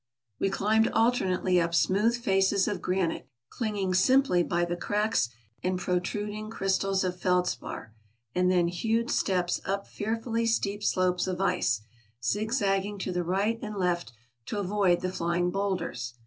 [0.39, 5.29] We climbed alternately up smooth faces of granite, cling ing simply by the cracks
[5.61, 7.93] and protruding crystals of feldspar,
[8.33, 11.81] and then hewed steps up fearfully steep slopes of ice,
[12.25, 14.11] zig zagging to the right and left
[14.47, 16.15] to avoid the flying bowlders.